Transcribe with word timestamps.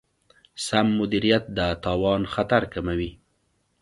سم 0.65 0.87
مدیریت 0.99 1.43
د 1.57 1.59
تاوان 1.83 2.21
خطر 2.33 2.61
کموي. 2.73 3.11